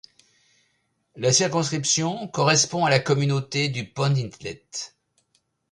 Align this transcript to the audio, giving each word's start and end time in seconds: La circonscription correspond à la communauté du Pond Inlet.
La 1.15 1.31
circonscription 1.31 2.27
correspond 2.29 2.85
à 2.85 2.89
la 2.89 2.97
communauté 2.99 3.69
du 3.69 3.87
Pond 3.87 4.15
Inlet. 4.15 4.63